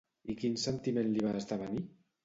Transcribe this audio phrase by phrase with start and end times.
[0.33, 1.89] I quin sentiment li va esdevenir?